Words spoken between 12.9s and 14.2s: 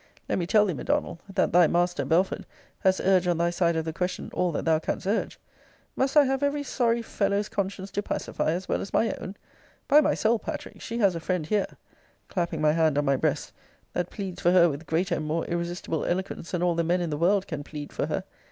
on my breast,] that